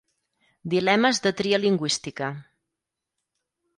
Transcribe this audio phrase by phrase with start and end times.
[0.73, 2.31] Dilemes de tria lingüística.